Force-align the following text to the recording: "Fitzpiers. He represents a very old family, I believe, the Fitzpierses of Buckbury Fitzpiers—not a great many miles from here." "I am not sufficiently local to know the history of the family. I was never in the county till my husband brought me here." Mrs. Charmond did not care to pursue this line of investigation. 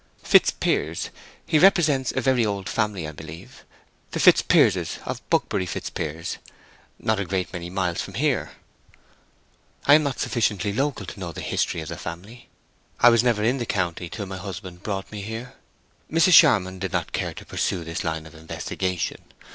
"Fitzpiers. 0.23 1.11
He 1.45 1.59
represents 1.59 2.11
a 2.11 2.21
very 2.21 2.43
old 2.43 2.67
family, 2.67 3.07
I 3.07 3.11
believe, 3.11 3.63
the 4.13 4.19
Fitzpierses 4.19 4.97
of 5.05 5.21
Buckbury 5.29 5.67
Fitzpiers—not 5.67 7.19
a 7.19 7.23
great 7.23 7.53
many 7.53 7.69
miles 7.69 8.01
from 8.01 8.15
here." 8.15 8.53
"I 9.85 9.93
am 9.93 10.01
not 10.01 10.17
sufficiently 10.19 10.73
local 10.73 11.05
to 11.05 11.19
know 11.19 11.31
the 11.33 11.41
history 11.41 11.81
of 11.81 11.89
the 11.89 11.97
family. 11.97 12.49
I 12.99 13.09
was 13.09 13.23
never 13.23 13.43
in 13.43 13.59
the 13.59 13.67
county 13.67 14.09
till 14.09 14.25
my 14.25 14.37
husband 14.37 14.81
brought 14.81 15.11
me 15.11 15.21
here." 15.21 15.53
Mrs. 16.11 16.33
Charmond 16.33 16.81
did 16.81 16.93
not 16.93 17.11
care 17.11 17.35
to 17.35 17.45
pursue 17.45 17.83
this 17.83 18.03
line 18.03 18.25
of 18.25 18.33
investigation. 18.33 19.21